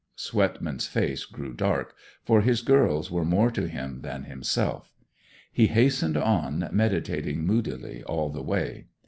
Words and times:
Swetman's 0.15 0.87
face 0.87 1.25
grew 1.25 1.53
dark, 1.53 1.93
for 2.23 2.41
his 2.41 2.63
girls 2.63 3.11
were 3.11 3.23
more 3.23 3.51
to 3.51 3.67
him 3.67 4.01
than 4.01 4.23
himself. 4.23 4.91
He 5.51 5.67
hastened 5.67 6.17
on, 6.17 6.67
meditating 6.71 7.45
moodily 7.45 8.03
all 8.05 8.31
the 8.31 8.41
way. 8.41 8.87